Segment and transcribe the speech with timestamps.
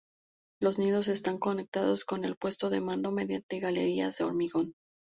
[0.59, 4.73] Los nidos están conectados con el puesto de mando mediante galerías de hormigón.